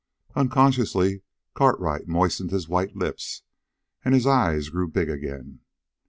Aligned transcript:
Unconsciously 0.35 1.21
Cartwright 1.53 2.07
moistened 2.07 2.49
his 2.49 2.67
white 2.67 2.95
lips, 2.95 3.43
and 4.03 4.15
his 4.15 4.25
eyes 4.25 4.69
grew 4.69 4.87
big 4.87 5.11
again. 5.11 5.59